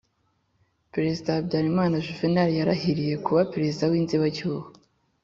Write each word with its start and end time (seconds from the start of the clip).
Perezida 0.93 1.29
Habyarimana 1.37 2.03
Juvenal 2.05 2.49
yarahiriye 2.59 3.15
kuba 3.25 3.41
Perezida 3.53 3.83
w’inzabibacyuho, 3.91 4.65